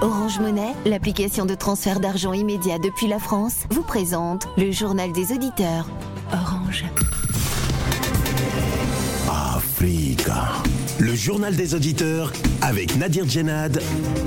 [0.00, 5.32] Orange Monnaie, l'application de transfert d'argent immédiat depuis la France, vous présente le journal des
[5.32, 5.88] auditeurs.
[6.32, 6.84] Orange.
[9.28, 10.62] Africa.
[11.00, 13.80] Le journal des auditeurs avec Nadir Djenad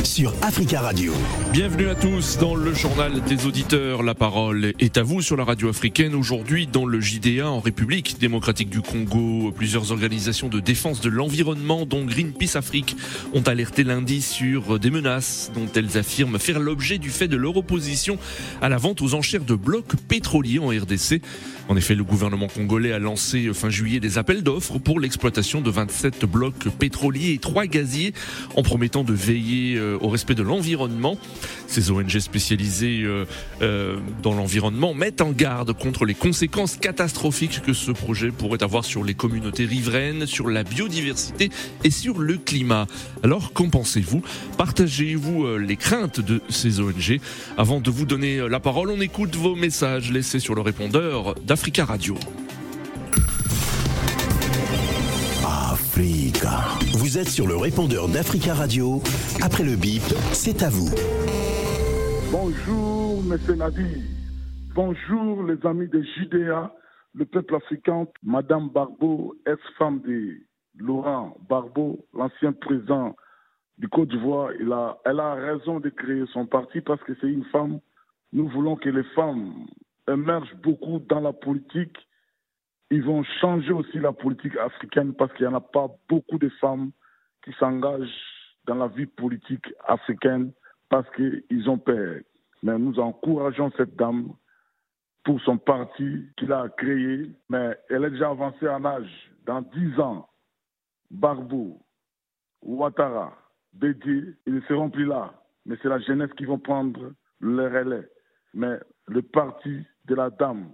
[0.05, 1.11] sur Africa Radio.
[1.51, 4.03] Bienvenue à tous dans le journal des auditeurs.
[4.03, 6.15] La parole est à vous sur la radio africaine.
[6.15, 11.85] Aujourd'hui, dans le JDA en République démocratique du Congo, plusieurs organisations de défense de l'environnement,
[11.85, 12.95] dont Greenpeace Afrique,
[13.33, 17.57] ont alerté lundi sur des menaces dont elles affirment faire l'objet du fait de leur
[17.57, 18.17] opposition
[18.61, 21.21] à la vente aux enchères de blocs pétroliers en RDC.
[21.67, 25.69] En effet, le gouvernement congolais a lancé fin juillet des appels d'offres pour l'exploitation de
[25.69, 28.13] 27 blocs pétroliers et 3 gaziers
[28.55, 31.17] en promettant de veiller euh, au respect de l'environnement.
[31.67, 33.25] Ces ONG spécialisées euh,
[33.61, 38.85] euh, dans l'environnement mettent en garde contre les conséquences catastrophiques que ce projet pourrait avoir
[38.85, 41.49] sur les communautés riveraines, sur la biodiversité
[41.83, 42.87] et sur le climat.
[43.23, 44.21] Alors, qu'en pensez-vous?
[44.57, 47.19] Partagez-vous les craintes de ces ONG
[47.57, 51.85] Avant de vous donner la parole, on écoute vos messages laissés sur le répondeur d'Africa
[51.85, 52.17] Radio.
[56.41, 59.01] Vous êtes sur le répondeur d'Africa Radio.
[59.43, 60.01] Après le bip,
[60.33, 60.89] c'est à vous.
[62.31, 64.01] Bonjour, monsieur Nadi.
[64.73, 66.73] Bonjour, les amis de JDA,
[67.13, 68.07] le peuple africain.
[68.23, 70.37] Madame Barbeau, ex-femme de
[70.79, 73.15] Laurent Barbeau, l'ancien président
[73.77, 74.49] du Côte d'Ivoire,
[75.05, 77.79] elle a raison de créer son parti parce que c'est une femme.
[78.33, 79.67] Nous voulons que les femmes
[80.07, 81.97] émergent beaucoup dans la politique
[82.91, 86.49] ils vont changer aussi la politique africaine parce qu'il n'y en a pas beaucoup de
[86.59, 86.91] femmes
[87.43, 88.09] qui s'engagent
[88.65, 90.51] dans la vie politique africaine
[90.89, 92.17] parce qu'ils ont peur.
[92.61, 94.33] Mais nous encourageons cette dame
[95.23, 99.31] pour son parti qu'il a créé, mais elle est déjà avancée en âge.
[99.45, 100.27] Dans dix ans,
[101.09, 101.81] Barbeau,
[102.61, 103.33] Ouattara,
[103.73, 105.33] Bédier, ils ne seront plus là.
[105.65, 108.07] Mais c'est la jeunesse qui va prendre le relais.
[108.53, 110.71] Mais le parti de la dame,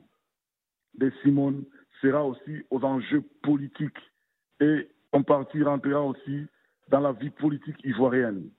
[0.95, 1.63] de Simone,
[2.01, 4.11] sera aussi aux enjeux politiques
[4.59, 6.47] et en partie rentrera aussi
[6.89, 8.49] dans la vie politique ivoirienne.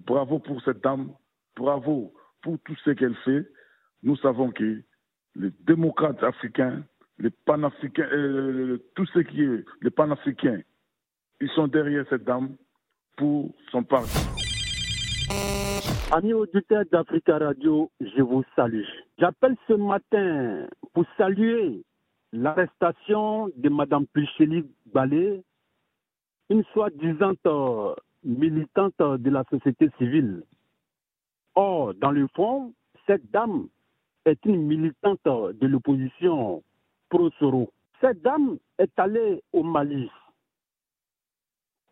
[0.00, 1.12] Bravo pour cette dame,
[1.56, 3.46] bravo pour tout ce qu'elle fait.
[4.02, 4.82] Nous savons que
[5.36, 6.82] les démocrates africains,
[7.18, 10.60] les panafricains, euh, tout ce qui est les panafricains,
[11.40, 12.56] ils sont derrière cette dame
[13.16, 14.18] pour son parti.
[16.12, 18.84] Amis auditeurs d'Africa Radio, je vous salue.
[19.18, 21.82] J'appelle ce matin pour saluer
[22.32, 25.42] l'arrestation de Mme Picheli Balé,
[26.48, 27.94] une soi-disant euh,
[28.24, 30.42] militante de la société civile.
[31.54, 32.72] Or, dans le fond,
[33.06, 33.68] cette dame
[34.24, 36.62] est une militante de l'opposition
[37.10, 37.70] pro-Soro.
[38.00, 40.10] Cette dame est allée au Mali.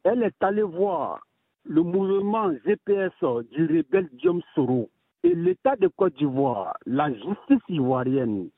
[0.05, 1.21] Elle est allée voir
[1.65, 3.13] le mouvement GPS
[3.53, 4.89] du rebelle Guillaume Soro
[5.23, 8.49] et l'État de Côte d'Ivoire, la justice ivoirienne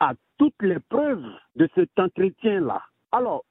[0.00, 1.26] à toutes les preuves
[1.56, 2.82] de cet entretien-là.
[3.12, 3.44] Alors,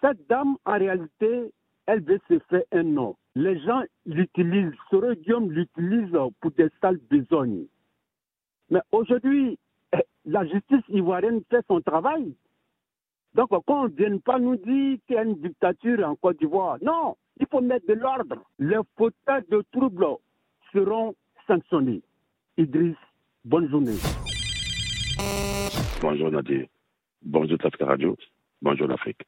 [0.00, 1.52] cette dame, en réalité,
[1.86, 3.16] elle veut se faire un nom.
[3.34, 7.66] Les gens l'utilisent, ce radium l'utilise pour des sales besognes.
[8.70, 9.58] Mais aujourd'hui,
[9.92, 12.34] eh, la justice ivoirienne fait son travail.
[13.34, 16.78] Donc, qu'on ne vienne pas nous dire qu'il y a une dictature en Côte d'Ivoire,
[16.82, 18.44] non, il faut mettre de l'ordre.
[18.58, 20.06] Les fauteurs de troubles
[20.72, 21.14] seront
[21.46, 22.02] sanctionnés.
[22.56, 22.96] Idriss,
[23.44, 23.96] bonne journée.
[26.06, 26.66] Bonjour Nadir.
[27.22, 28.14] Bonjour Tafka Radio.
[28.60, 29.22] Bonjour l'Afrique.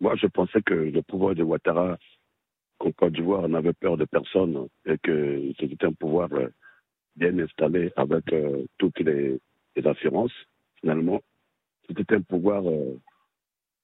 [0.00, 1.96] Moi, je pensais que le pouvoir de Ouattara
[2.80, 6.48] en Côte d'Ivoire n'avait peur de personne et que c'était un pouvoir euh,
[7.14, 9.38] bien installé avec euh, toutes les,
[9.84, 10.32] assurances.
[10.80, 11.22] Finalement,
[11.86, 12.98] c'était un pouvoir euh,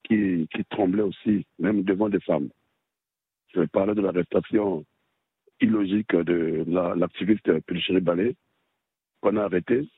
[0.03, 2.49] qui, tremblait aussi, même devant des femmes.
[3.55, 4.85] Je vais parler de l'arrestation
[5.61, 8.35] illogique de l'activiste la, Balé,
[9.21, 9.89] qu'on a arrêté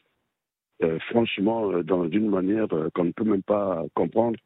[0.82, 4.38] euh, franchement, euh, dans une manière euh, qu'on ne peut même pas comprendre,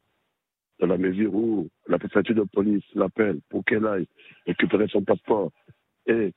[0.79, 4.07] dans la mesure où la préfecture de police l'appelle pour qu'elle aille
[4.45, 5.51] récupérer son passeport
[6.05, 6.31] et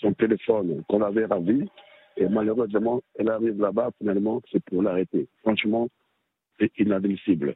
[0.00, 1.68] son téléphone qu'on avait ravi.
[2.16, 5.28] Et malheureusement, elle arrive là-bas, finalement, c'est pour l'arrêter.
[5.42, 5.88] Franchement,
[6.58, 7.54] c'est inadmissible.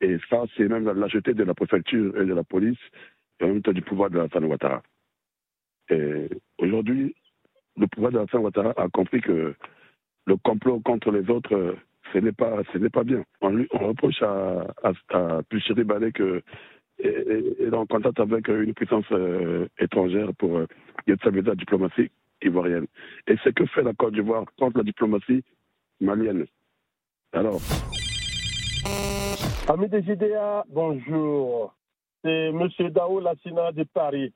[0.00, 2.78] Et ça, c'est même la lâcheté de la préfecture et de la police,
[3.40, 4.82] et en même temps du pouvoir de la Ouattara.
[5.90, 6.28] Et
[6.58, 7.14] aujourd'hui,
[7.76, 9.54] le pouvoir de la Ouattara a compris que
[10.26, 11.76] le complot contre les autres, euh,
[12.12, 13.24] ce n'est pas, ce n'est pas bien.
[13.40, 15.42] On, lui, on reproche à, à, à
[16.14, 16.42] que
[16.98, 20.66] est en contact avec une puissance euh, étrangère pour euh,
[21.06, 22.10] la diplomatie
[22.42, 22.86] ivoirienne.
[23.26, 25.44] Et c'est que fait la Côte d'Ivoire contre la diplomatie
[26.00, 26.46] malienne.
[27.32, 27.60] Alors.
[29.68, 31.74] Amis des GDA, bonjour.
[32.22, 32.68] C'est M.
[32.90, 34.32] Dao Lassina de Paris.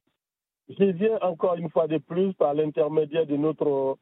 [0.68, 3.96] je viens encore une fois de plus par l'intermédiaire de notre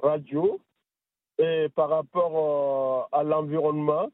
[0.00, 0.60] radio
[1.38, 4.08] et par rapport à l'environnement.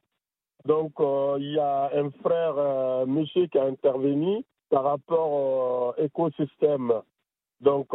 [0.64, 6.93] Donc, il y a un frère, monsieur, qui a intervenu par rapport au écosystème.
[7.61, 7.88] Donc,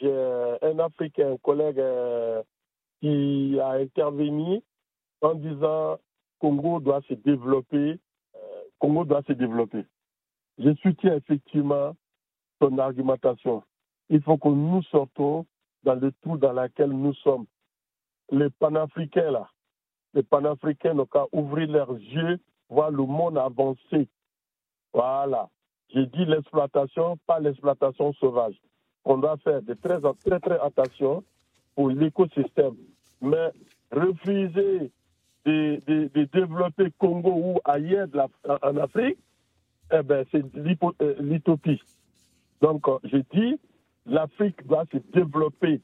[0.00, 1.82] j'ai un Africain, un collègue
[3.00, 4.62] qui a intervenu
[5.22, 5.98] en disant
[6.38, 7.98] Congo doit se développer,
[8.34, 8.38] euh,
[8.78, 9.84] Congo doit se développer.
[10.58, 11.94] Je soutiens effectivement
[12.60, 13.62] son argumentation.
[14.10, 15.46] Il faut que nous sortons
[15.84, 17.46] dans le trou dans lequel nous sommes.
[18.32, 19.48] Les panafricains, là,
[20.14, 24.08] les panafricains n'ont qu'à ouvrir leurs yeux, voir le monde avancer.
[24.92, 25.48] Voilà.
[25.94, 28.54] J'ai dit l'exploitation, pas l'exploitation sauvage.
[29.04, 31.22] On doit faire de très, très, très attention
[31.74, 32.76] pour l'écosystème.
[33.20, 33.52] Mais
[33.90, 34.90] refuser
[35.44, 38.08] de, développer Congo ou ailleurs
[38.62, 39.18] en Afrique,
[39.92, 41.80] eh ben, c'est euh, l'utopie.
[42.60, 43.58] Donc, je dis,
[44.06, 45.80] l'Afrique doit se développer.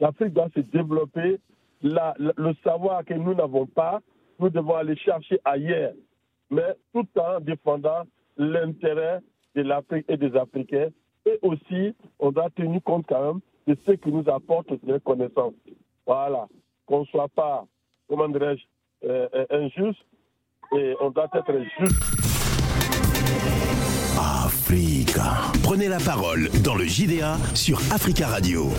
[0.00, 1.40] L'Afrique doit se développer.
[1.82, 4.00] Le savoir que nous n'avons pas,
[4.38, 5.92] nous devons aller chercher ailleurs,
[6.50, 8.02] mais tout en défendant
[8.36, 9.20] l'intérêt
[9.54, 10.88] de l'Afrique et des Africains.
[11.26, 15.54] Et aussi, on doit tenir compte quand même de ce qui nous apporte des connaissances.
[16.06, 16.48] Voilà.
[16.86, 17.64] Qu'on ne soit pas,
[18.08, 18.62] comment dirais-je,
[19.08, 20.04] euh, euh, injuste
[20.76, 22.02] et on doit être juste.
[24.18, 25.52] Africa.
[25.62, 28.70] Prenez la parole dans le JDA sur Africa Radio.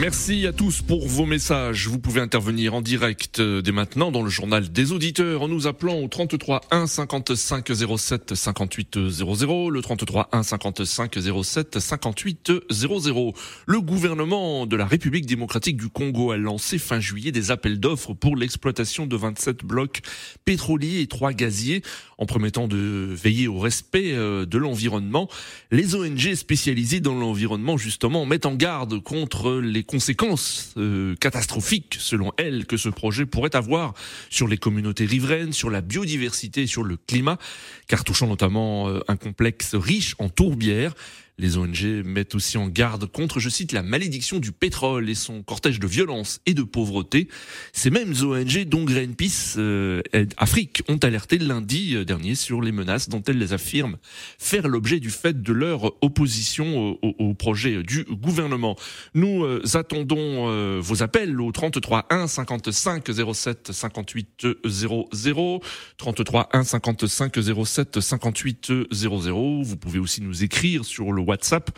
[0.00, 1.86] Merci à tous pour vos messages.
[1.86, 5.68] Vous pouvez intervenir en direct euh, dès maintenant dans le journal des auditeurs en nous
[5.68, 13.34] appelant au 33 1 55 07 58 00, le 33 1 55 07 58 00.
[13.66, 18.14] Le gouvernement de la République démocratique du Congo a lancé fin juillet des appels d'offres
[18.14, 20.02] pour l'exploitation de 27 blocs
[20.44, 21.82] pétroliers et 3 gaziers
[22.18, 25.28] en promettant de veiller au respect euh, de l'environnement.
[25.70, 32.32] Les ONG spécialisées dans l'environnement justement mettent en garde contre les conséquences euh, catastrophiques, selon
[32.36, 33.94] elles, que ce projet pourrait avoir
[34.30, 37.38] sur les communautés riveraines, sur la biodiversité, sur le climat,
[37.86, 40.94] car touchant notamment euh, un complexe riche en tourbières.
[41.36, 45.42] Les ONG mettent aussi en garde contre, je cite, la malédiction du pétrole et son
[45.42, 47.26] cortège de violence et de pauvreté.
[47.72, 50.00] Ces mêmes ONG dont Greenpeace euh,
[50.36, 53.96] Afrique ont alerté lundi euh, dernier sur les menaces dont elles les affirment
[54.38, 58.76] faire l'objet du fait de leur opposition au, projet du gouvernement.
[59.14, 65.60] Nous euh, attendons vos appels au 33 1 55 07 58 00
[65.96, 69.62] 33 1 55 07 58 00.
[69.62, 71.70] Vous pouvez aussi nous écrire sur le WhatsApp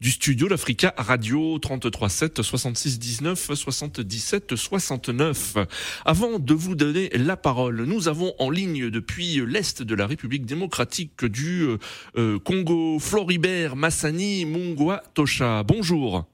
[0.00, 5.56] du studio l'Africa Radio 33 7 66 19 77 69.
[6.04, 10.46] Avant de vous donner la parole, nous avons en ligne depuis l'est de la République
[10.46, 11.78] démocratique du euh,
[12.16, 15.62] euh, Congo Floribert Massani Mungwa Tosha.
[15.62, 16.26] Bonjour.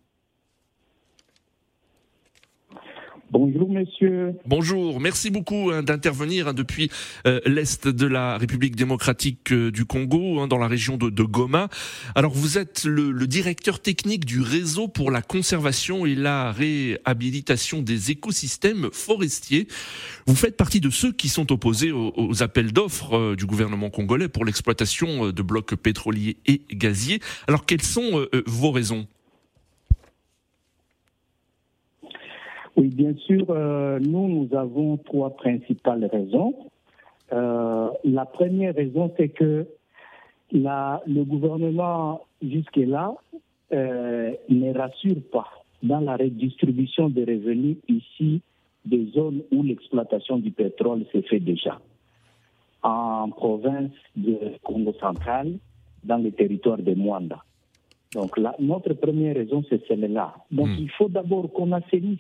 [3.33, 4.35] Bonjour monsieur.
[4.45, 6.91] Bonjour, merci beaucoup hein, d'intervenir hein, depuis
[7.29, 11.69] euh, l'est de la République démocratique euh, du Congo, hein, dans la région de, Goma.
[12.17, 18.11] Alors vous êtes le, directeur technique du réseau pour la conservation et la réhabilitation des
[18.11, 19.69] écosystèmes forestiers.
[20.27, 24.29] Vous faites partie de ceux qui sont opposés aux, appels d'offres euh, du gouvernement congolais
[24.29, 27.21] pour l'exploitation de blocs pétroliers et gaziers.
[27.47, 29.07] Alors quelles sont vos raisons?
[32.77, 36.55] Oui, bien sûr, euh, nous, nous avons trois principales raisons.
[37.33, 39.67] Euh, la première raison, c'est que
[40.53, 43.15] la, le gouvernement, jusque-là,
[43.73, 45.49] euh, ne rassure pas
[45.83, 48.43] dans la redistribution des revenus ici
[48.85, 51.81] des zones où l'exploitation du pétrole se fait déjà.
[52.83, 55.59] En province de Congo central,
[56.03, 57.45] dans le territoire de Mwanda.
[58.15, 60.35] Donc, notre première raison, c'est celle-là.
[60.51, 60.77] Donc, hmm.
[60.79, 62.19] il faut d'abord qu'on assainisse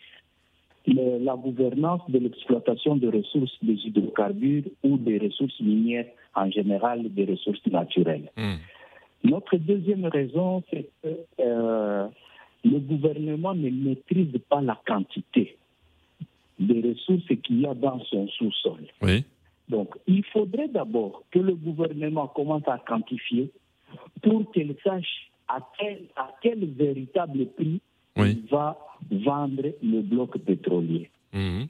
[0.86, 7.24] la gouvernance de l'exploitation des ressources des hydrocarbures ou des ressources minières en général, des
[7.24, 8.30] ressources naturelles.
[8.36, 8.56] Hmm.
[9.24, 11.08] Notre deuxième raison, c'est que
[11.40, 12.06] euh,
[12.64, 15.56] le gouvernement ne maîtrise pas la quantité
[16.58, 18.80] des ressources qu'il y a dans son sous-sol.
[19.68, 23.50] Donc, il faudrait d'abord que le gouvernement commence à quantifier
[24.22, 27.80] pour qu'il sache à quel, à quel véritable prix
[28.16, 28.78] il va
[29.10, 31.10] vendre le bloc pétrolier.
[31.32, 31.66] Mhm.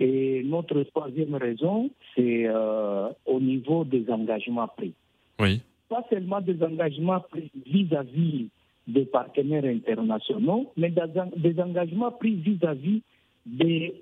[0.00, 4.92] Et notre troisième raison, c'est euh, au niveau des engagements pris.
[5.40, 5.60] Oui.
[5.88, 8.48] Pas seulement des engagements pris vis-à-vis
[8.86, 13.02] des partenaires internationaux, mais des, engagements pris vis-à-vis
[13.44, 13.94] des,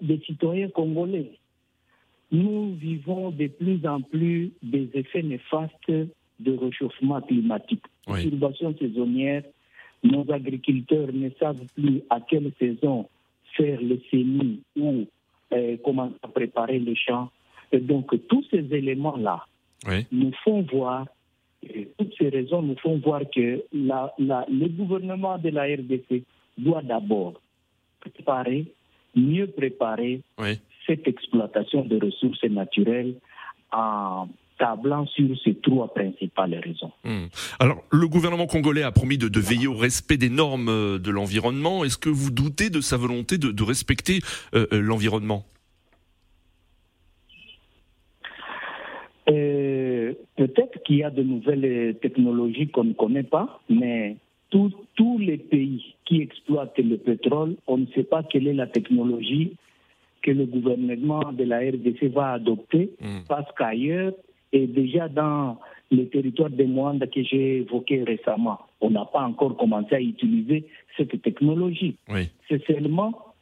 [0.00, 1.32] des citoyens congolais.
[2.30, 5.92] Nous vivons de plus en plus des effets néfastes
[6.40, 7.84] de réchauffement climatique.
[8.06, 9.42] Perturbation saisonnière,
[10.02, 13.08] nos agriculteurs ne savent plus à quelle saison
[13.56, 15.04] faire le semis ou
[15.52, 17.30] euh, comment préparer les champs.
[17.70, 19.46] Et donc, tous ces éléments-là
[20.10, 21.06] nous font voir,
[21.98, 26.22] toutes ces raisons nous font voir que la, le gouvernement de la RDC
[26.58, 27.34] doit d'abord
[28.00, 28.66] préparer,
[29.14, 30.20] mieux préparer
[30.86, 33.14] cette exploitation de ressources naturelles
[33.72, 34.28] en
[34.58, 36.92] tablant sur ces trois principales raisons.
[37.04, 37.26] Hmm.
[37.58, 41.84] Alors, le gouvernement congolais a promis de, veiller au respect des normes euh, de l'environnement.
[41.84, 44.20] Est-ce que vous doutez de sa volonté de, respecter
[44.54, 45.44] euh, euh, l'environnement?
[50.36, 54.16] Peut-être qu'il y a de nouvelles technologies qu'on ne connaît pas, mais
[54.50, 59.52] tous les pays qui exploitent le pétrole, on ne sait pas quelle est la technologie
[60.22, 63.24] que le gouvernement de la RDC va adopter, hmm.
[63.28, 64.12] parce qu'ailleurs,
[64.52, 65.58] et déjà dans
[65.90, 70.66] les territoires de Moanda que j'ai évoqué récemment, on n'a pas encore commencé à utiliser
[70.96, 71.96] cette technologie.
[72.48, 73.34] C'est seulement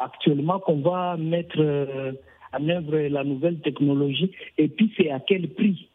[0.00, 2.12] actuellement qu'on va mettre euh,
[2.52, 5.88] en œuvre la nouvelle technologie et puis c'est à quel prix?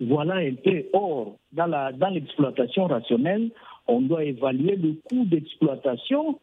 [0.00, 0.84] Voilà un peu.
[0.92, 3.50] Or, dans l'exploitation dans rationnelle,
[3.86, 6.38] on doit évaluer le coût d'exploitation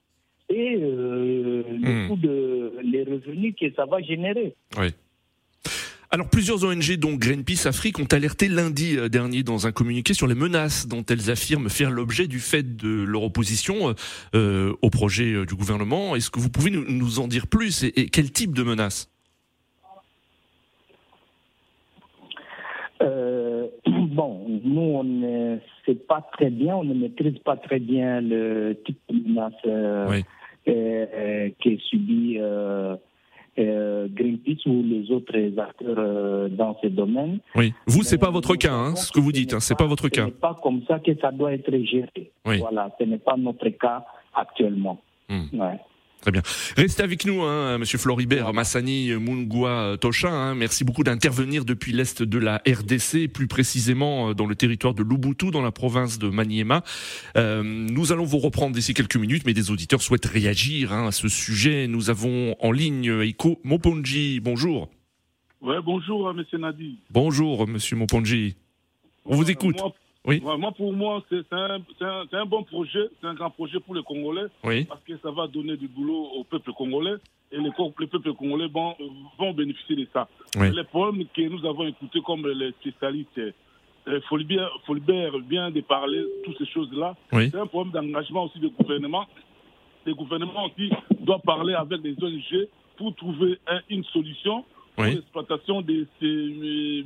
[0.50, 2.07] et euh, le hmm.
[2.07, 4.55] coût de les revenus que ça va générer.
[4.77, 4.88] Oui.
[6.11, 10.25] Alors plusieurs ONG dont Greenpeace Afrique ont alerté lundi euh, dernier dans un communiqué sur
[10.25, 13.93] les menaces dont elles affirment faire l'objet du fait de leur opposition
[14.33, 16.15] euh, au projet du gouvernement.
[16.15, 19.11] Est-ce que vous pouvez nous, en dire plus et, quel type de menaces
[24.09, 28.77] Bon, nous on ne sait pas très bien, on ne maîtrise pas très bien le
[28.85, 29.53] type de menace
[30.67, 32.97] euh, qui est subi euh, euh,
[33.59, 37.39] Greenpeace ou les autres acteurs dans ce domaine.
[37.55, 40.09] Oui, vous, c'est pas votre cas, hein, ce que vous dites, hein, c'est pas, votre
[40.09, 40.21] cas.
[40.21, 42.31] Ce n'est pas comme ça que ça doit être géré.
[42.45, 44.99] Voilà, ce n'est pas notre cas actuellement.
[45.29, 45.59] Hmm.
[45.59, 45.79] Ouais.
[46.21, 46.41] Très bien.
[46.75, 50.29] Restez avec nous, hein, Monsieur Floribert Massani Mungua Tosha.
[50.29, 50.53] Hein.
[50.53, 55.01] Merci beaucoup d'intervenir depuis l'est de la RDC, plus précisément euh, dans le territoire de
[55.01, 56.83] Lubutu, dans la province de Maniema.
[57.38, 61.11] Euh, nous allons vous reprendre d'ici quelques minutes, mais des auditeurs souhaitent réagir hein, à
[61.11, 61.88] ce sujet.
[61.88, 64.41] Nous avons en ligne Eiko Moponji.
[64.41, 64.89] Bonjour.
[65.61, 66.99] Ouais, bonjour, Monsieur Nadi.
[67.11, 68.55] Bonjour, Monsieur Moponji.
[69.25, 69.77] On vous écoute.
[70.29, 70.41] Oui.
[70.43, 74.03] moi, pour moi, c'est un, un, un, bon projet, c'est un grand projet pour les
[74.03, 74.83] Congolais, oui.
[74.86, 77.15] parce que ça va donner du boulot au peuple congolais,
[77.51, 78.95] et les, les peuples congolais vont,
[79.39, 80.27] vont bénéficier de ça.
[80.55, 80.71] Oui.
[80.71, 86.24] Les problèmes que nous avons écoutés comme les spécialistes, euh, Folibert, Folibert vient de parler
[86.45, 87.15] toutes ces choses-là.
[87.31, 89.25] C'est un problème d'engagement aussi du gouvernement.
[90.05, 92.67] Le gouvernement aussi doit parler avec les ONG
[92.98, 93.57] pour trouver
[93.89, 94.63] une solution
[94.95, 96.25] pour l'exploitation de ces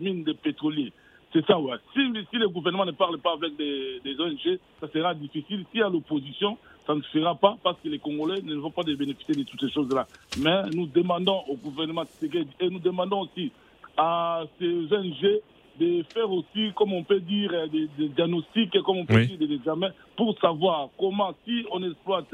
[0.01, 0.91] mines de pétroliers.
[1.33, 1.75] C'est ça, ouais.
[1.93, 1.99] Si,
[2.29, 5.65] si, le gouvernement ne parle pas avec des, ONG, ça sera difficile.
[5.71, 8.69] S'il y a l'opposition, ça ne se fera pas parce que les Congolais ne vont
[8.69, 10.05] pas bénéficier de toutes ces choses-là.
[10.39, 13.51] Mais nous demandons au gouvernement et nous demandons aussi
[13.97, 15.41] à ces ONG
[15.79, 19.89] de faire aussi, comme on peut dire, des, diagnostics, comme on peut dire, des examens
[20.15, 22.31] pour savoir comment, si on exploite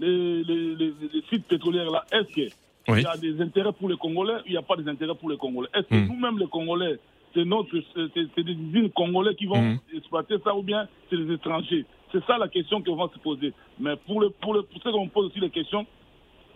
[0.00, 0.92] les, les,
[1.30, 4.58] sites pétroliers là, est-ce qu'il y a des intérêts pour les Congolais ou il n'y
[4.58, 5.68] a pas des intérêts pour les Congolais?
[5.72, 6.08] Est-ce que hmm.
[6.08, 6.98] nous-mêmes, les Congolais,
[7.34, 9.78] c'est notre, c'est des usines congolais qui vont mhm.
[9.94, 11.84] exploiter ça ou bien c'est les étrangers.
[12.12, 13.52] C'est ça la question qu'on va se poser.
[13.78, 15.86] Mais pour, le, pour, le, pour ceux qui pose aussi les questions,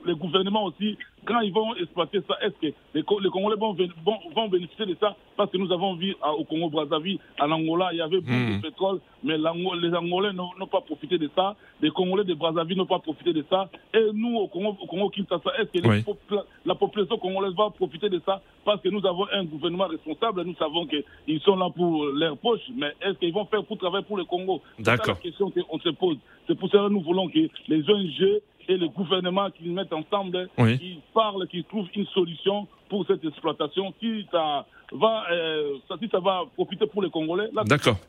[0.05, 4.87] les gouvernements aussi, quand ils vont exploiter ça, est-ce que les, Congolais vont, vont, bénéficier
[4.87, 5.17] de ça?
[5.37, 8.61] Parce que nous avons vu au Congo-Brazzaville, en Angola, il y avait beaucoup de hmm.
[8.61, 11.57] pétrole, mais les Angolais n'ont pas profité de ça.
[11.81, 13.69] Les Congolais de Brazzaville n'ont pas profité de ça.
[13.95, 18.21] Et nous, au Congo, au Congo Kinshasa, est-ce que la population congolaise va profiter de
[18.25, 18.43] ça?
[18.65, 22.63] Parce que nous avons un gouvernement responsable, nous savons qu'ils sont là pour leur poche,
[22.75, 24.61] mais est-ce qu'ils vont faire pour travailler pour le Congo?
[24.79, 26.19] C'est la question qu'on se pose.
[26.47, 30.49] C'est pour ça que nous voulons que les ONG et le gouvernement qui mettent ensemble,
[30.79, 33.93] qui parlent, qui trouvent une solution pour cette exploitation.
[34.01, 37.65] Si ça va, euh, si ça va profiter pour les Congolais, là,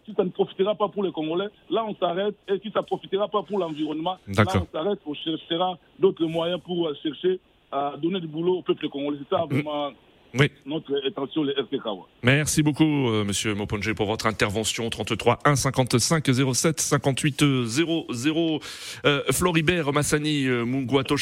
[0.05, 2.35] si ça ne profitera pas pour les Congolais, là on s'arrête.
[2.47, 4.99] Et si ça ne profitera pas pour l'environnement, là on s'arrête.
[5.05, 7.39] On cherchera d'autres moyens pour chercher
[7.71, 9.17] à donner du boulot au peuple congolais.
[9.23, 9.49] C'est ça mm.
[9.49, 9.91] vraiment
[10.33, 10.51] oui.
[10.65, 11.53] notre attention, les
[12.23, 14.89] Merci beaucoup, euh, Monsieur Moponge, pour votre intervention.
[14.89, 18.59] 33 1 55 07 58 00.
[19.05, 20.65] Euh, Floribert Massani euh,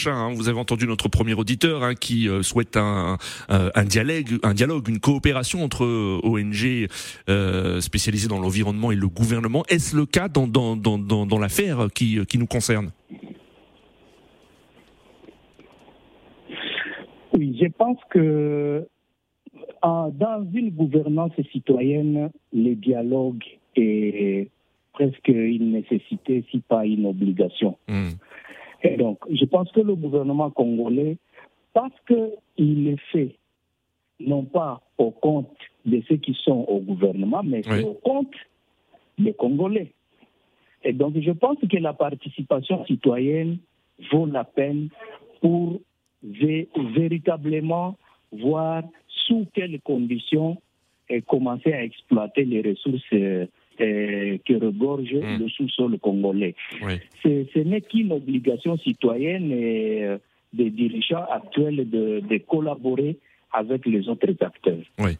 [0.08, 3.18] hein, vous avez entendu notre premier auditeur hein, qui euh, souhaite un,
[3.50, 5.86] un, dialogue, un dialogue, une coopération entre
[6.24, 6.88] ONG
[7.82, 9.64] spécialisées dans l'environnement et le gouvernement.
[9.70, 12.92] Est-ce le cas dans, dans, dans, dans, l'affaire qui, qui nous concerne?
[17.34, 18.88] Oui, je pense que
[19.84, 23.44] dans une gouvernance citoyenne, le dialogue
[23.76, 24.50] est
[24.94, 27.78] presque une nécessité, si pas une obligation.
[27.88, 28.12] Hmm.
[28.84, 31.18] Et donc, je pense que le gouvernement congolais,
[31.74, 33.36] parce qu'il est fait,
[34.20, 38.34] non pas au compte de ceux qui sont au gouvernement, mais au compte
[39.18, 39.94] des Congolais.
[40.84, 43.58] Et donc, je pense que la participation citoyenne
[44.12, 44.90] vaut la peine
[45.42, 45.80] pour
[46.24, 47.98] véritablement
[48.32, 48.84] voir
[49.28, 50.58] sous quelles conditions
[51.10, 53.46] et commencer à exploiter les ressources euh,
[53.82, 55.40] euh, que regorge hmm.
[55.40, 56.56] le sous-sol congolais.
[57.24, 60.08] Ce n'est qu'une obligation citoyenne et,
[60.54, 63.18] des dirigeants actuels de, de collaborer
[63.54, 64.84] avec les autres acteurs.
[65.00, 65.18] Oui.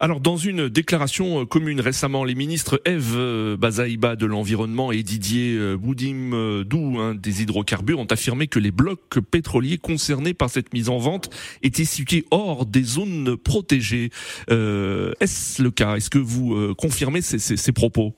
[0.00, 5.02] Alors, dans une déclaration euh, commune récemment, les ministres Eve euh, Bazaïba de l'Environnement et
[5.02, 10.50] Didier euh, Boudim Dou hein, des hydrocarbures ont affirmé que les blocs pétroliers concernés par
[10.50, 11.30] cette mise en vente
[11.62, 14.10] étaient situés hors des zones protégées.
[14.48, 15.96] Est-ce le cas?
[15.96, 18.14] Est-ce que vous confirmez ces, ces propos?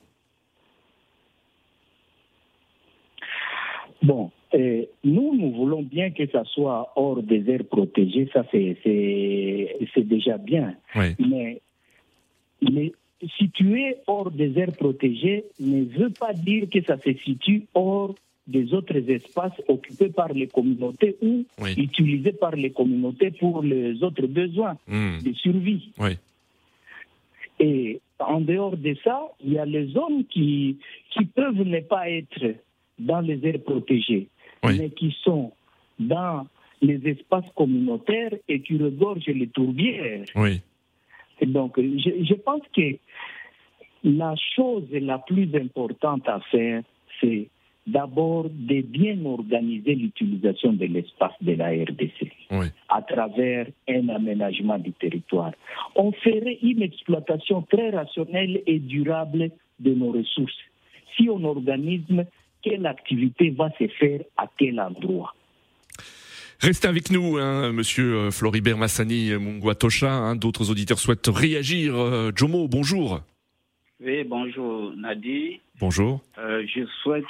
[4.03, 10.03] Bon, et nous, nous voulons bien que ça soit hors des aires protégées, ça c'est
[10.03, 10.75] déjà bien.
[10.95, 11.61] Mais,
[12.61, 12.91] mais
[13.37, 18.15] situer hors des aires protégées ne veut pas dire que ça se situe hors
[18.47, 21.45] des autres espaces occupés par les communautés ou
[21.77, 25.19] utilisés par les communautés pour les autres besoins hmm.
[25.23, 25.91] de survie.
[27.59, 30.77] Et en dehors de ça, il y a les zones qui,
[31.11, 32.55] qui peuvent ne pas être
[32.99, 34.27] dans les aires protégées
[34.63, 35.51] mais qui sont
[35.99, 36.47] dans
[36.81, 40.25] les espaces communautaires et qui regorgent les tourbières.
[40.35, 40.61] Oui.
[41.39, 42.97] Et donc, je, je pense que
[44.03, 46.83] la chose la plus importante à faire,
[47.19, 47.47] c'est
[47.87, 52.67] d'abord de bien organiser l'utilisation de l'espace de la RDC oui.
[52.89, 55.51] à travers un aménagement du territoire.
[55.95, 59.49] On ferait une exploitation très rationnelle et durable
[59.79, 60.57] de nos ressources
[61.17, 62.25] si on organise
[62.61, 65.33] quelle activité va se faire à quel endroit.
[66.59, 70.11] Restez avec nous, hein, Monsieur euh, Floribert Massani Mungwatosha.
[70.11, 71.95] Hein, D'autres auditeurs souhaitent réagir.
[71.95, 73.21] Euh, Jomo, bonjour.
[73.99, 75.59] Oui, bonjour Nadi.
[75.79, 76.21] Bonjour.
[76.37, 77.25] Euh, je souhaite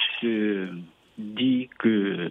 [1.16, 2.30] dire que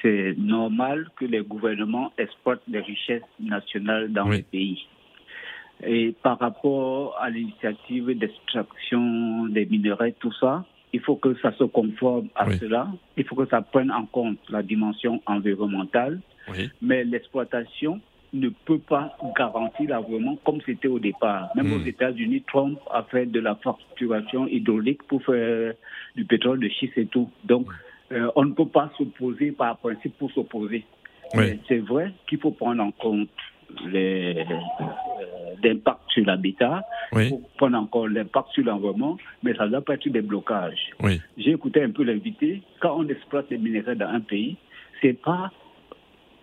[0.00, 4.86] c'est normal que les gouvernements exploitent les richesses nationales dans les pays.
[5.84, 11.64] Et par rapport à l'initiative d'extraction des minerais, tout ça, il faut que ça se
[11.64, 12.88] conforme à cela.
[13.16, 16.20] Il faut que ça prenne en compte la dimension environnementale.
[16.80, 18.00] Mais l'exploitation
[18.32, 21.50] ne peut pas garantir l'environnement comme c'était au départ.
[21.54, 21.82] Même hmm.
[21.82, 25.74] aux États-Unis, Trump a fait de la fracturation hydraulique pour faire
[26.16, 27.30] du pétrole de schiste et tout.
[27.44, 27.66] Donc,
[28.10, 30.84] euh, on ne peut pas s'opposer par principe pour s'opposer.
[31.68, 33.28] C'est vrai qu'il faut prendre en compte
[35.62, 37.30] d'impact sur l'habitat, oui.
[37.30, 40.90] pour prendre encore l'impact sur l'environnement, mais ça ne doit pas être des blocages.
[41.36, 42.62] J'ai écouté un peu l'invité.
[42.80, 44.56] Quand on exploite les minéraux dans un pays,
[45.00, 45.50] c'est pas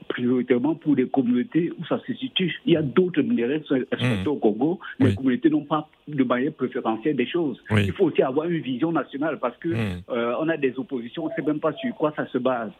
[0.09, 2.53] prioritairement pour les communautés où ça se situe.
[2.65, 4.27] Il y a d'autres minéraux qui sont exploités mmh.
[4.27, 4.79] au Congo.
[4.99, 7.61] Les communautés n'ont pas de manière préférentielle des choses.
[7.71, 10.01] Il faut aussi avoir une vision nationale parce que mmh.
[10.09, 12.71] euh, on a des oppositions, on ne sait même pas sur quoi ça se base.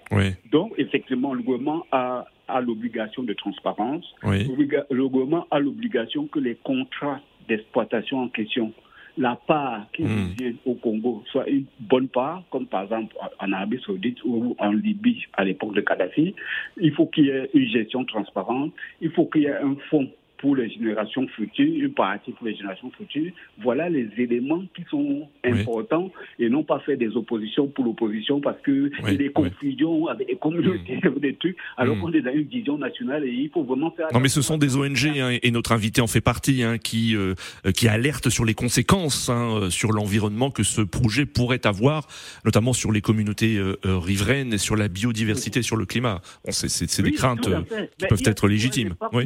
[0.51, 4.03] Donc, effectivement, le gouvernement a a l'obligation de transparence.
[4.23, 8.73] Le gouvernement a l'obligation que les contrats d'exploitation en question,
[9.19, 10.33] la part qui hmm.
[10.39, 14.71] vient au Congo soit une bonne part, comme par exemple en Arabie Saoudite ou en
[14.71, 16.33] Libye à l'époque de Kadhafi.
[16.77, 18.71] Il faut qu'il y ait une gestion transparente.
[19.01, 22.55] Il faut qu'il y ait un fonds pour les générations futures, une partie pour les
[22.55, 23.31] générations futures.
[23.61, 28.59] Voilà les éléments qui sont importants et non pas faire des oppositions pour l'opposition parce
[28.61, 29.17] que oui.
[29.17, 32.01] des confusions avec des communautés ou des trucs, alors mm.
[32.01, 34.07] qu'on est dans une vision nationale et il faut vraiment faire.
[34.13, 37.15] Non, mais ce sont des ONG hein, et notre invité en fait partie hein, qui
[37.15, 37.35] euh,
[37.75, 42.07] qui alerte sur les conséquences hein, euh, sur l'environnement que ce projet pourrait avoir,
[42.45, 46.21] notamment sur les communautés euh, riveraines et sur la biodiversité, sur le climat.
[46.45, 47.49] Bon, c'est des craintes
[47.97, 48.95] qui peuvent être légitimes.
[49.13, 49.25] Oui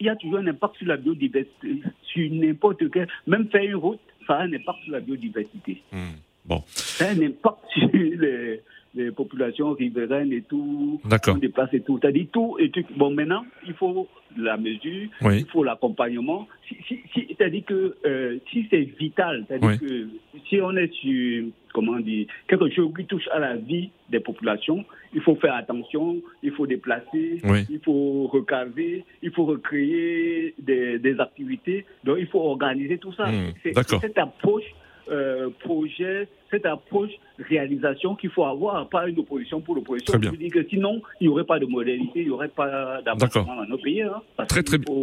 [0.00, 3.08] il y a toujours un impact sur la biodiversité, sur n'importe quel.
[3.26, 5.82] Même faire une route, ça a un impact sur la biodiversité.
[5.92, 6.18] Hmm.
[6.44, 6.62] Bon.
[6.68, 8.60] Ça a un impact sur les,
[8.94, 11.98] les populations riveraines et tout, on déplace et tout.
[12.00, 12.84] C'est-à-dire tout et tout.
[12.96, 16.46] Bon, maintenant, il faut la mesure, il faut l'accompagnement.
[16.68, 20.08] Si, si, c'est-à-dire que euh, si c'est vital, c'est-à-dire que
[20.48, 24.84] si on est sur, comment dire, quelque chose qui touche à la vie des populations,
[25.14, 31.20] il faut faire attention, il faut déplacer, il faut recaser, il faut recréer des, des,
[31.20, 31.86] activités.
[32.04, 33.26] Donc, il faut organiser tout ça.
[33.26, 34.64] Mmh, c'est cette approche
[35.10, 40.18] euh, projet, cette approche réalisation qu'il faut avoir, pas une opposition pour l'opposition.
[40.20, 43.56] Je dis que sinon, il n'y aurait pas de modernité, il n'y aurait pas d'avancement
[43.56, 44.02] dans nos pays.
[44.02, 44.94] Hein, très très bien.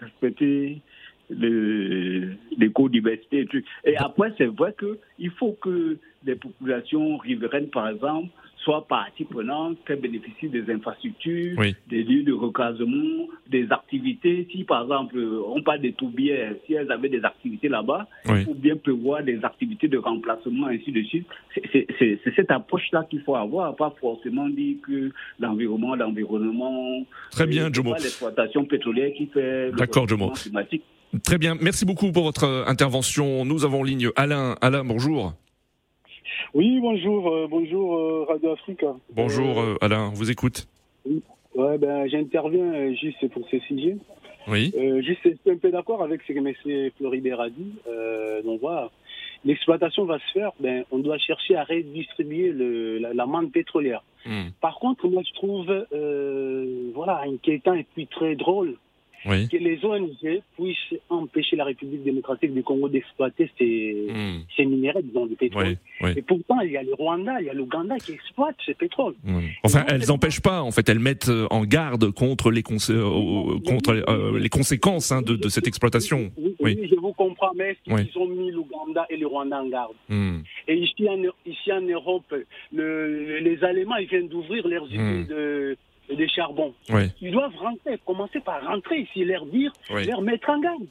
[0.00, 0.80] respecter
[2.72, 3.64] co-diversités et.
[3.84, 9.78] Et après, c'est vrai qu'il faut que les populations riveraines, par exemple, soient partie prenante,
[9.84, 14.46] qu'elles bénéficient des infrastructures, des lieux de recasement, des activités.
[14.52, 18.54] Si, par exemple, on parle des tourbières, si elles avaient des activités là-bas, il faut
[18.54, 21.26] bien prévoir des activités de remplacement, ainsi de suite.
[21.72, 27.04] C'est cette approche-là qu'il faut avoir, pas forcément dire que l'environnement, l'environnement...
[27.32, 27.94] Très bien, Jomo.
[27.94, 30.30] l'exploitation pétrolière qui fait D'accord, Jomo.
[30.30, 30.84] climatique.
[31.20, 33.44] Très bien, merci beaucoup pour votre euh, intervention.
[33.44, 34.56] Nous avons en ligne Alain.
[34.62, 35.34] Alain, bonjour.
[36.54, 38.84] Oui, bonjour, euh, bonjour euh, Radio Afrique.
[39.10, 40.66] Bonjour Alain, vous écoute.
[41.54, 43.96] Ouais, ben, j'interviens juste pour ce sujet.
[44.48, 44.72] Oui.
[45.04, 46.90] juste, je suis un peu d'accord avec ce que M.
[46.96, 47.74] Floribert a dit?
[48.44, 48.90] donc voilà,
[49.44, 54.02] l'exploitation va se faire, ben, on doit chercher à redistribuer le, la, manne pétrolière.
[54.24, 54.48] Hmm.
[54.60, 55.66] Par contre, moi je trouve,
[56.94, 58.78] voilà, inquiétant et puis très drôle
[59.24, 64.40] que les ONG puissent empêcher la République démocratique du Congo d'exploiter ces, hmm.
[64.56, 65.76] ces minéraux, disons, du pétrole.
[66.16, 69.14] Et pourtant, il y a le Rwanda, il y a l'Ouganda qui exploitent ce pétrole.
[69.64, 74.02] Enfin, elles n'empêchent pas, en fait, elles mettent euh, en garde contre les, euh, contre,
[74.08, 76.32] euh, les conséquences hein, de, de, cette exploitation.
[76.60, 79.94] Oui, je vous comprends, mais qu'ils ont mis l'Ouganda et le Rwanda en garde?
[80.08, 80.38] Hmm.
[80.68, 82.34] Et ici en, ici en Europe,
[82.72, 84.94] le, les Allemands, ils viennent d'ouvrir leurs hmm.
[84.94, 85.76] usines de
[86.08, 86.74] des charbons.
[87.20, 90.86] Ils doivent rentrer, commencer par rentrer ici, leur dire, leur mettre en garde.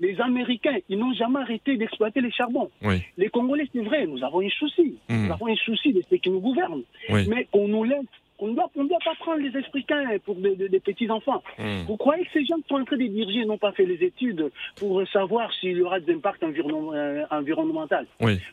[0.00, 2.70] Les Américains, ils n'ont jamais arrêté d'exploiter les charbons.
[3.18, 4.96] Les Congolais, c'est vrai, nous avons un souci.
[5.08, 5.26] Hmm.
[5.26, 6.82] Nous avons un souci de ceux qui nous gouvernent.
[7.08, 8.06] Mais qu'on nous laisse
[8.42, 11.42] on ne doit, pas prendre les Africains pour des, petits-enfants.
[11.58, 11.82] Hmm.
[11.86, 14.02] Vous croyez que ces gens qui sont en train de diriger n'ont pas fait les
[14.02, 17.96] études pour savoir s'il y aura des impacts euh, environnementaux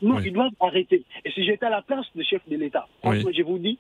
[0.02, 1.04] Non, ils doivent arrêter.
[1.24, 3.80] Et si j'étais à la place du chef de l'État, je vous dis,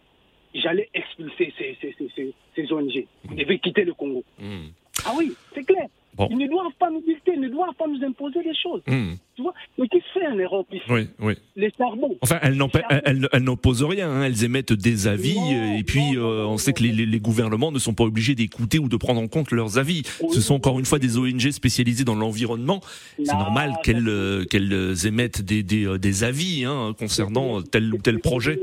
[0.61, 3.05] j'allais expulser ces, ces, ces, ces ONG.
[3.31, 4.23] Ils devaient quitter le Congo.
[4.39, 4.67] Hmm.
[5.05, 5.87] Ah oui, c'est clair.
[6.29, 8.81] Ils ne doivent pas nous dicter, ils ne doivent pas nous imposer des choses.
[8.87, 9.13] Hmm.
[9.35, 11.33] Tu vois Mais qui fait en Europe ici oui, oui.
[11.55, 12.17] Les charbons.
[12.21, 14.23] Enfin, elles n'opposent rien, hein.
[14.23, 15.37] elles émettent des avis,
[15.77, 18.89] et puis euh, on sait que les, les, gouvernements ne sont pas obligés d'écouter ou
[18.89, 20.01] de prendre en compte leurs avis.
[20.33, 22.81] Ce sont encore une fois des ONG spécialisées dans l'environnement.
[23.23, 28.19] C'est normal qu'elles euh, émettent des, des, euh, des avis hein, concernant tel ou tel
[28.19, 28.59] projet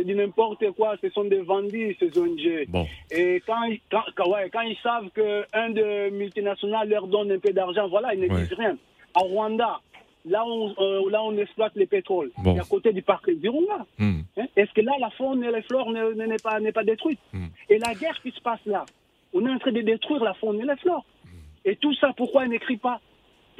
[0.00, 2.66] c'est du n'importe quoi, ce sont des vendus, ces ONG.
[3.10, 3.68] Et quand,
[4.16, 8.20] quand, ouais, quand ils savent qu'un de multinationales leur donne un peu d'argent, voilà, ils
[8.20, 8.78] ne disent rien.
[9.14, 9.80] À Rwanda,
[10.24, 13.84] là où, euh, là on exploite les pétroles, à côté du parc du Rwanda.
[13.98, 14.20] Hmm.
[14.38, 17.48] Hein, est-ce que là, la faune et les flores n'est pas, pas détruite hmm.
[17.68, 18.86] Et la guerre qui se passe là,
[19.34, 21.04] on est en train de détruire la faune et les flores.
[21.24, 21.28] Hmm.
[21.66, 23.00] Et tout ça, pourquoi ils n'écrit pas?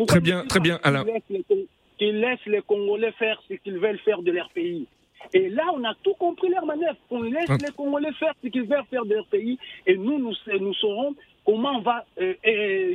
[0.07, 1.05] Très bien, très bien, Alain.
[1.99, 4.87] Qu'ils laissent les Congolais faire ce qu'ils veulent faire de leur pays?
[5.33, 6.97] Et là, on a tout compris leur manœuvre.
[7.11, 10.35] On laisse les Congolais faire ce qu'ils veulent faire de leur pays et nous, nous,
[10.61, 12.35] nous saurons comment on va euh,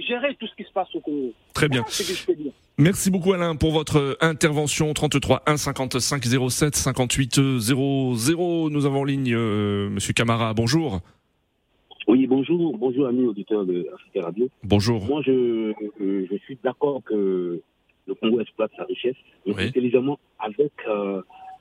[0.08, 1.34] gérer tout ce qui se passe au Congo.
[1.54, 1.84] Très bien.
[2.78, 8.70] Merci beaucoup Alain pour votre intervention 33 1 55 07 58 00.
[8.70, 10.54] Nous avons en ligne euh, Monsieur Camara.
[10.54, 11.00] Bonjour.
[12.08, 14.48] Oui, bonjour, bonjour amis auditeurs de Africa Radio.
[14.64, 15.06] Bonjour.
[15.06, 17.62] Moi, je, euh, je suis d'accord que
[18.08, 19.16] le Congo exploite sa richesse,
[19.48, 20.72] intelligemment avec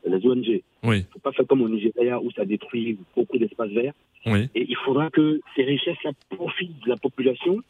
[0.05, 0.47] les ONG.
[0.47, 0.63] Oui.
[0.83, 3.95] Il ne faut pas faire comme au Nigeria où ça détruit beaucoup d'espaces verts.
[4.27, 4.49] Oui.
[4.55, 7.61] Et il faudra que ces richesses-là profitent de la population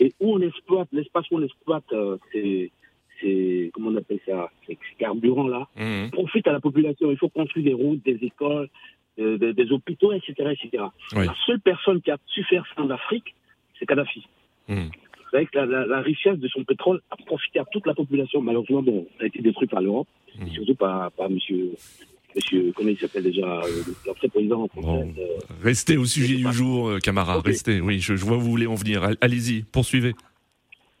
[0.00, 2.70] et où on exploite, l'espace où on exploite euh, ces,
[3.72, 6.10] comment on appelle ça, ces carburants-là, mmh.
[6.10, 7.10] profite à la population.
[7.10, 8.68] Il faut construire des routes, des écoles,
[9.16, 10.34] des, hôpitaux, etc.
[10.50, 10.84] etc.
[11.14, 13.34] La seule personne qui a su faire ça en Afrique,
[13.78, 14.26] c'est Kadhafi.
[14.68, 14.88] Mmh.
[15.32, 18.42] Avec la, la, richesse de son pétrole a profité à toute la population.
[18.42, 20.48] Malheureusement, bon, ça a été détruit par l'Europe, mmh.
[20.48, 21.70] surtout par, par monsieur,
[22.34, 25.12] monsieur, comment il s'appelle déjà, euh, l'ancien président bon.
[25.18, 25.24] Euh,
[25.62, 27.80] restez au sujet du jour, euh, camarade, restez.
[27.80, 29.08] Oui, je, je, vois où vous voulez en venir.
[29.20, 30.14] Allez-y, poursuivez.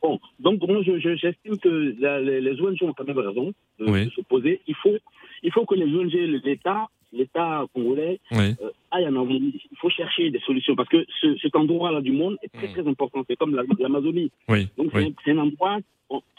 [0.02, 4.06] Bon, donc moi, j'estime que les, les, ONG ont quand même raison de, oui.
[4.06, 4.60] de s'opposer.
[4.66, 4.96] Il faut,
[5.42, 6.12] il faut que les ONG,
[6.44, 8.54] l'État, l'État congolais oui.
[8.62, 9.28] euh, aille en.
[9.28, 12.72] Il faut chercher des solutions parce que ce, cet endroit-là du monde est très, mm.
[12.72, 13.22] très important.
[13.28, 14.30] C'est comme l'Amazonie.
[14.48, 14.68] Oui.
[14.76, 15.14] Donc, oui.
[15.24, 15.78] c'est un, un, endroit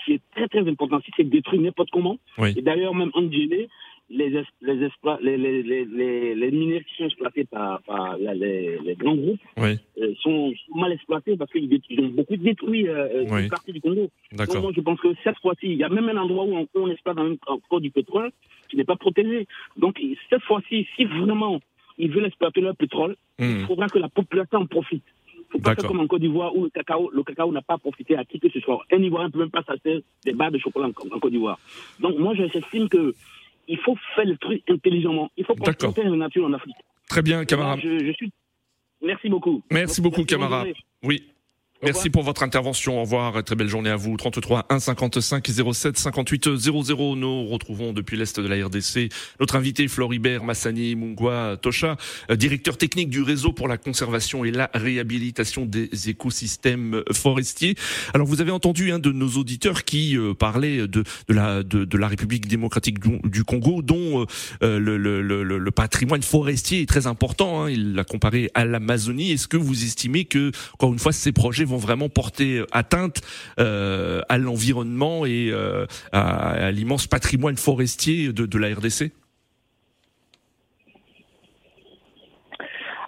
[0.06, 1.00] qui est très, très important.
[1.06, 3.70] Si c'est détruit n'importe comment, et d'ailleurs, même en Guinée,
[4.10, 9.16] les, les, les, les, les, les, mineurs qui sont exploités par, par les, les, grands
[9.16, 9.80] groupes oui.
[10.02, 13.44] euh, sont mal exploités parce qu'ils ont beaucoup détruit euh, oui.
[13.44, 14.10] une partie du Congo.
[14.32, 16.68] Donc moi, je pense que cette fois-ci, il y a même un endroit où on,
[16.76, 18.32] on exploite encore du pétrole
[18.70, 19.48] qui n'est pas protégé.
[19.78, 21.60] Donc cette fois-ci, si vraiment
[21.98, 23.44] ils veulent exploiter leur pétrole, mmh.
[23.44, 25.04] il faudra que la population en profite.
[25.50, 28.18] Faut pas faire comme en Côte d'Ivoire où le cacao, le cacao n'a pas profité
[28.18, 28.84] à qui que ce soit.
[28.92, 31.60] Un Ivoirien ne peut même pas s'acheter des barres de chocolat en, en Côte d'Ivoire.
[32.00, 33.14] Donc moi, j'estime que
[33.68, 35.30] il faut faire le truc intelligemment.
[35.38, 36.76] Il faut protéger la nature en Afrique.
[37.10, 37.80] Très bien, camarade.
[37.84, 38.32] Je, je, suis...
[39.02, 39.64] Merci beaucoup.
[39.72, 40.74] Merci beaucoup, camarade.
[41.04, 41.33] Oui.
[41.84, 42.98] Merci pour votre intervention.
[42.98, 43.44] Au revoir.
[43.44, 44.16] Très belle journée à vous.
[44.16, 47.16] 33 1 55 07 58 00.
[47.18, 49.10] Nous retrouvons depuis l'Est de la RDC
[49.42, 51.98] notre invité Floribert Massani Mungwa Tosha,
[52.32, 57.76] euh, directeur technique du réseau pour la conservation et la réhabilitation des écosystèmes forestiers.
[58.14, 61.84] Alors vous avez entendu un de nos auditeurs qui euh, parlait de, de, la, de,
[61.84, 64.26] de, la République démocratique du, Congo, dont
[64.62, 67.64] euh, le, le, le, le, patrimoine forestier est très important.
[67.64, 67.70] Hein.
[67.70, 69.32] Il l'a comparé à l'Amazonie.
[69.32, 73.22] Est-ce que vous estimez que, encore une fois, ces projets vont vraiment porter atteinte
[73.60, 79.12] euh, à l'environnement et euh, à, l'immense patrimoine forestier de, la RDC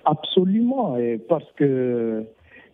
[0.06, 0.98] Absolument,
[1.28, 2.24] parce que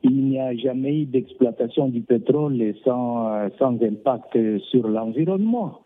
[0.03, 4.37] il n'y a jamais eu d'exploitation du pétrole sans, sans impact
[4.71, 5.81] sur l'environnement.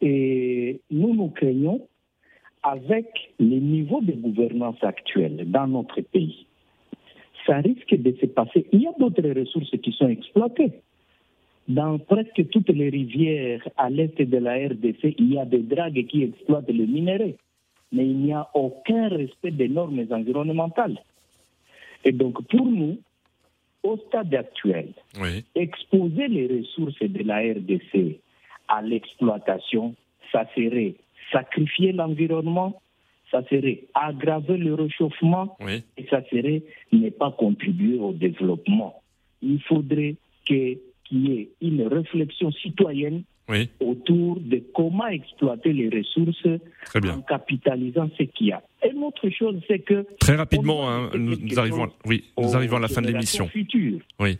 [0.00, 1.86] Et nous, nous craignons,
[2.62, 3.06] avec
[3.38, 6.46] les niveaux de gouvernance actuels dans notre pays,
[7.50, 8.64] ça risque de se passer.
[8.70, 10.72] Il y a d'autres ressources qui sont exploitées.
[11.66, 16.06] Dans presque toutes les rivières à l'est de la RDC, il y a des dragues
[16.06, 17.36] qui exploitent le minerai,
[17.90, 20.98] mais il n'y a aucun respect des normes environnementales.
[22.04, 22.98] Et donc pour nous,
[23.82, 24.92] au stade actuel,
[25.56, 28.20] exposer les ressources de la RDC
[28.68, 29.94] à l'exploitation,
[30.30, 30.94] ça serait
[31.32, 32.80] sacrifier l'environnement,
[33.30, 36.62] ça serait aggraver le réchauffement et ça serait
[36.92, 39.02] ne pas contribuer au développement.
[39.42, 40.78] Il faudrait qu'il
[41.12, 43.22] y ait une réflexion citoyenne
[43.80, 46.46] autour de comment exploiter les ressources
[46.94, 48.62] en capitalisant ce qu'il y a.
[48.84, 50.06] Et l'autre chose, c'est que...
[50.20, 53.48] Très rapidement, hein, nous, arrivons, oui, nous arrivons à la fin de l'émission.
[54.18, 54.38] Oui.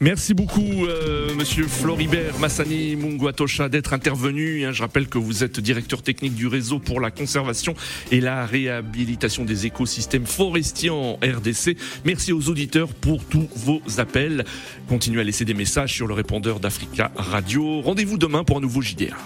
[0.00, 4.64] Merci beaucoup, euh, Monsieur Floribert Massani Munguatosha, d'être intervenu.
[4.64, 7.74] Hein, je rappelle que vous êtes directeur technique du réseau pour la conservation
[8.10, 11.76] et la réhabilitation des écosystèmes forestiers en RDC.
[12.04, 14.44] Merci aux auditeurs pour tous vos appels.
[14.88, 17.80] Continuez à laisser des messages sur le répondeur d'Africa Radio.
[17.82, 19.16] Rendez-vous demain pour un nouveau JDR.